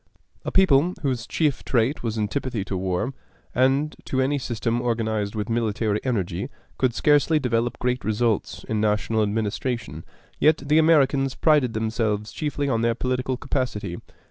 [0.43, 3.13] A people whose chief trait was antipathy to war,
[3.53, 9.21] and to any system organized with military energy, could scarcely develop great results in national
[9.21, 10.03] administration;
[10.39, 13.97] yet the Americans prided themselves chiefly on their political capacity.